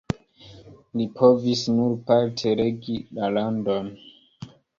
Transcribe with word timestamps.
Li 1.01 1.05
povis 1.19 1.61
nur 1.73 1.93
parte 2.07 2.55
regi 2.63 2.97
la 3.21 3.31
landon. 3.37 3.93